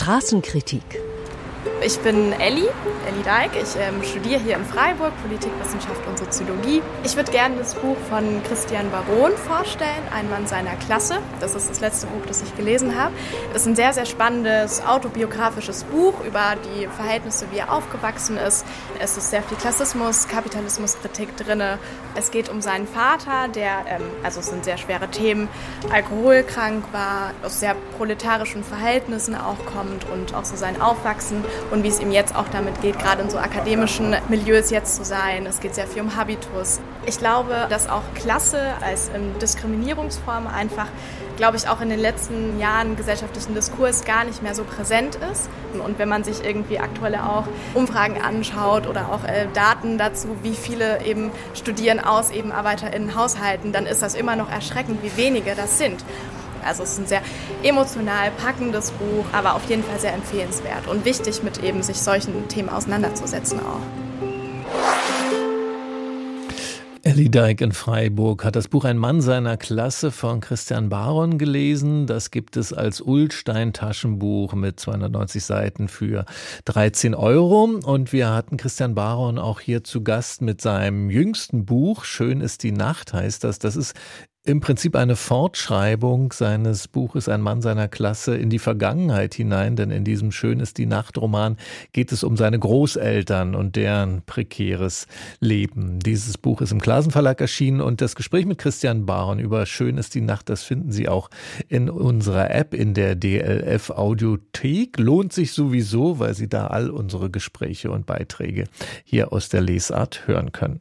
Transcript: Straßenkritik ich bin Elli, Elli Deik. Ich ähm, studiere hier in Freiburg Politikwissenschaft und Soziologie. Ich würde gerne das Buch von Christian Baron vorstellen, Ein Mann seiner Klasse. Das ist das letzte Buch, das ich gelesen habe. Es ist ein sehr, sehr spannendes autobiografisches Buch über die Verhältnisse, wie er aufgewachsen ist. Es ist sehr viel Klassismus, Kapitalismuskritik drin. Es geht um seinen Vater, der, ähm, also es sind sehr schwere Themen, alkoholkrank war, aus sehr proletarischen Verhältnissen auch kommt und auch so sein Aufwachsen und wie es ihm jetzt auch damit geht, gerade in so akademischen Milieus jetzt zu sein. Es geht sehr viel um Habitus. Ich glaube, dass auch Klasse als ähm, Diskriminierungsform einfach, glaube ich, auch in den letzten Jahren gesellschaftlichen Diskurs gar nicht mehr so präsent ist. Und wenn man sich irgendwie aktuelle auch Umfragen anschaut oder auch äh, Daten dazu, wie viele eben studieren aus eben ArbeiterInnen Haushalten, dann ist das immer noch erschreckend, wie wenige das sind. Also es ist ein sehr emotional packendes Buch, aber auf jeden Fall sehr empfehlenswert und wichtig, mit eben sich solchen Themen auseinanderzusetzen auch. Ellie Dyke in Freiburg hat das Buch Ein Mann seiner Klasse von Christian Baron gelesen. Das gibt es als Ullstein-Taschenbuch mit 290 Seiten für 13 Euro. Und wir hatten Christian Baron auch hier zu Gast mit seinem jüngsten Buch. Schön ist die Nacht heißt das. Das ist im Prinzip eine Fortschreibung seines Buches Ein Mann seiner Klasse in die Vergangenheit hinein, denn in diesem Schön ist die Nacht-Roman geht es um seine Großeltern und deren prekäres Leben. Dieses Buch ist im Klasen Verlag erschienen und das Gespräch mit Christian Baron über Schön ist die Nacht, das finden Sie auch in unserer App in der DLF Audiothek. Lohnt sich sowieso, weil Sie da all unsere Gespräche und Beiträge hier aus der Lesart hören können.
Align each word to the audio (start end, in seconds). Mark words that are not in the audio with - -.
Straßenkritik 0.00 0.98
ich 1.82 1.98
bin 2.00 2.32
Elli, 2.32 2.68
Elli 3.06 3.22
Deik. 3.24 3.52
Ich 3.54 3.76
ähm, 3.76 4.02
studiere 4.02 4.40
hier 4.40 4.56
in 4.56 4.64
Freiburg 4.64 5.12
Politikwissenschaft 5.22 6.06
und 6.06 6.18
Soziologie. 6.18 6.82
Ich 7.04 7.16
würde 7.16 7.30
gerne 7.32 7.56
das 7.56 7.74
Buch 7.74 7.96
von 8.08 8.42
Christian 8.44 8.90
Baron 8.90 9.32
vorstellen, 9.36 10.02
Ein 10.14 10.28
Mann 10.28 10.46
seiner 10.46 10.76
Klasse. 10.76 11.18
Das 11.40 11.54
ist 11.54 11.70
das 11.70 11.80
letzte 11.80 12.06
Buch, 12.08 12.26
das 12.26 12.42
ich 12.42 12.54
gelesen 12.56 13.00
habe. 13.00 13.14
Es 13.54 13.62
ist 13.62 13.68
ein 13.68 13.76
sehr, 13.76 13.92
sehr 13.92 14.04
spannendes 14.04 14.82
autobiografisches 14.84 15.84
Buch 15.84 16.14
über 16.24 16.56
die 16.56 16.86
Verhältnisse, 16.86 17.46
wie 17.50 17.58
er 17.58 17.72
aufgewachsen 17.72 18.36
ist. 18.36 18.66
Es 18.98 19.16
ist 19.16 19.30
sehr 19.30 19.42
viel 19.42 19.56
Klassismus, 19.56 20.28
Kapitalismuskritik 20.28 21.36
drin. 21.36 21.62
Es 22.14 22.30
geht 22.30 22.48
um 22.48 22.60
seinen 22.60 22.86
Vater, 22.86 23.48
der, 23.48 23.84
ähm, 23.88 24.02
also 24.22 24.40
es 24.40 24.46
sind 24.46 24.64
sehr 24.64 24.76
schwere 24.76 25.08
Themen, 25.08 25.48
alkoholkrank 25.90 26.84
war, 26.92 27.32
aus 27.42 27.60
sehr 27.60 27.74
proletarischen 27.96 28.64
Verhältnissen 28.64 29.34
auch 29.34 29.64
kommt 29.72 30.04
und 30.12 30.34
auch 30.34 30.44
so 30.44 30.56
sein 30.56 30.80
Aufwachsen 30.80 31.44
und 31.70 31.84
wie 31.84 31.88
es 31.88 32.00
ihm 32.00 32.10
jetzt 32.10 32.34
auch 32.34 32.48
damit 32.48 32.80
geht, 32.80 32.98
gerade 32.98 33.22
in 33.22 33.30
so 33.30 33.38
akademischen 33.38 34.14
Milieus 34.28 34.70
jetzt 34.70 34.96
zu 34.96 35.04
sein. 35.04 35.46
Es 35.46 35.60
geht 35.60 35.74
sehr 35.74 35.86
viel 35.86 36.02
um 36.02 36.16
Habitus. 36.16 36.80
Ich 37.06 37.18
glaube, 37.18 37.66
dass 37.68 37.88
auch 37.88 38.02
Klasse 38.14 38.60
als 38.84 39.10
ähm, 39.14 39.38
Diskriminierungsform 39.40 40.46
einfach, 40.46 40.86
glaube 41.36 41.56
ich, 41.56 41.68
auch 41.68 41.80
in 41.80 41.88
den 41.88 42.00
letzten 42.00 42.58
Jahren 42.58 42.96
gesellschaftlichen 42.96 43.54
Diskurs 43.54 44.04
gar 44.04 44.24
nicht 44.24 44.42
mehr 44.42 44.54
so 44.54 44.64
präsent 44.64 45.18
ist. 45.32 45.48
Und 45.84 45.98
wenn 45.98 46.08
man 46.08 46.24
sich 46.24 46.44
irgendwie 46.44 46.78
aktuelle 46.78 47.24
auch 47.24 47.44
Umfragen 47.74 48.20
anschaut 48.20 48.86
oder 48.86 49.08
auch 49.12 49.24
äh, 49.24 49.46
Daten 49.54 49.98
dazu, 49.98 50.36
wie 50.42 50.54
viele 50.54 51.04
eben 51.04 51.30
studieren 51.54 52.00
aus 52.00 52.30
eben 52.30 52.52
ArbeiterInnen 52.52 53.14
Haushalten, 53.14 53.72
dann 53.72 53.86
ist 53.86 54.02
das 54.02 54.14
immer 54.14 54.36
noch 54.36 54.50
erschreckend, 54.50 55.02
wie 55.02 55.16
wenige 55.16 55.54
das 55.54 55.78
sind. 55.78 56.04
Also 56.64 56.82
es 56.82 56.92
ist 56.92 56.98
ein 56.98 57.06
sehr 57.06 57.22
emotional 57.62 58.30
packendes 58.32 58.90
Buch, 58.92 59.26
aber 59.32 59.54
auf 59.54 59.68
jeden 59.68 59.84
Fall 59.84 59.98
sehr 59.98 60.14
empfehlenswert 60.14 60.86
und 60.86 61.04
wichtig, 61.04 61.42
mit 61.42 61.62
eben 61.62 61.82
sich 61.82 61.98
solchen 61.98 62.48
Themen 62.48 62.68
auseinanderzusetzen 62.68 63.60
auch. 63.60 63.80
Ellie 67.02 67.30
Dyke 67.30 67.64
in 67.64 67.72
Freiburg 67.72 68.44
hat 68.44 68.56
das 68.56 68.68
Buch 68.68 68.84
Ein 68.84 68.98
Mann 68.98 69.22
seiner 69.22 69.56
Klasse 69.56 70.10
von 70.10 70.40
Christian 70.40 70.90
Baron 70.90 71.38
gelesen. 71.38 72.06
Das 72.06 72.30
gibt 72.30 72.58
es 72.58 72.74
als 72.74 73.00
Ullstein-Taschenbuch 73.00 74.52
mit 74.52 74.78
290 74.78 75.42
Seiten 75.42 75.88
für 75.88 76.26
13 76.66 77.14
Euro. 77.14 77.64
Und 77.84 78.12
wir 78.12 78.28
hatten 78.30 78.58
Christian 78.58 78.94
Baron 78.94 79.38
auch 79.38 79.60
hier 79.60 79.82
zu 79.82 80.04
Gast 80.04 80.42
mit 80.42 80.60
seinem 80.60 81.08
jüngsten 81.08 81.64
Buch. 81.64 82.04
Schön 82.04 82.42
ist 82.42 82.62
die 82.64 82.72
Nacht 82.72 83.14
heißt 83.14 83.44
das. 83.44 83.58
Das 83.58 83.76
ist 83.76 83.96
im 84.50 84.60
Prinzip 84.60 84.96
eine 84.96 85.14
Fortschreibung 85.14 86.32
seines 86.32 86.88
Buches 86.88 87.28
Ein 87.28 87.40
Mann 87.40 87.62
seiner 87.62 87.86
Klasse 87.86 88.36
in 88.36 88.50
die 88.50 88.58
Vergangenheit 88.58 89.34
hinein, 89.34 89.76
denn 89.76 89.90
in 89.90 90.04
diesem 90.04 90.32
Schön 90.32 90.58
ist 90.58 90.76
die 90.78 90.86
Nacht-Roman 90.86 91.56
geht 91.92 92.10
es 92.10 92.24
um 92.24 92.36
seine 92.36 92.58
Großeltern 92.58 93.54
und 93.54 93.76
deren 93.76 94.22
prekäres 94.22 95.06
Leben. 95.38 96.00
Dieses 96.00 96.36
Buch 96.36 96.60
ist 96.62 96.72
im 96.72 96.80
Klasen 96.80 97.12
Verlag 97.12 97.40
erschienen 97.40 97.80
und 97.80 98.00
das 98.00 98.16
Gespräch 98.16 98.44
mit 98.44 98.58
Christian 98.58 99.06
Baron 99.06 99.38
über 99.38 99.66
Schön 99.66 99.96
ist 99.98 100.16
die 100.16 100.20
Nacht, 100.20 100.48
das 100.48 100.64
finden 100.64 100.90
Sie 100.90 101.08
auch 101.08 101.30
in 101.68 101.88
unserer 101.88 102.50
App 102.50 102.74
in 102.74 102.92
der 102.92 103.14
DLF 103.14 103.90
Audiothek. 103.90 104.98
Lohnt 104.98 105.32
sich 105.32 105.52
sowieso, 105.52 106.18
weil 106.18 106.34
Sie 106.34 106.48
da 106.48 106.66
all 106.66 106.90
unsere 106.90 107.30
Gespräche 107.30 107.92
und 107.92 108.04
Beiträge 108.04 108.64
hier 109.04 109.32
aus 109.32 109.48
der 109.48 109.60
Lesart 109.60 110.26
hören 110.26 110.50
können. 110.50 110.80